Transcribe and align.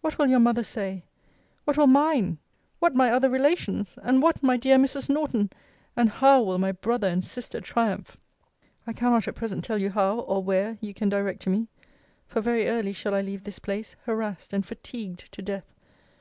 what 0.00 0.16
will 0.16 0.28
your 0.28 0.38
mother 0.38 0.62
say? 0.62 1.02
what 1.64 1.76
will 1.76 1.88
mine? 1.88 2.38
what 2.78 2.94
my 2.94 3.10
other 3.10 3.28
relations? 3.28 3.98
and 4.04 4.22
what 4.22 4.40
my 4.40 4.56
dear 4.56 4.78
Mrs. 4.78 5.08
Norton? 5.08 5.50
and 5.96 6.08
how 6.08 6.40
will 6.44 6.56
my 6.58 6.70
brother 6.70 7.08
and 7.08 7.24
sister 7.24 7.60
triumph! 7.60 8.16
I 8.86 8.92
cannot 8.92 9.26
at 9.26 9.34
present 9.34 9.64
tell 9.64 9.78
you 9.78 9.90
how, 9.90 10.20
or 10.20 10.40
where, 10.40 10.78
you 10.80 10.94
can 10.94 11.08
direct 11.08 11.40
to 11.40 11.50
me. 11.50 11.66
For 12.28 12.40
very 12.40 12.68
early 12.68 12.92
shall 12.92 13.12
I 13.16 13.22
leave 13.22 13.42
this 13.42 13.58
place; 13.58 13.96
harassed 14.04 14.52
and 14.52 14.64
fatigued 14.64 15.32
to 15.32 15.42
death. 15.42 15.66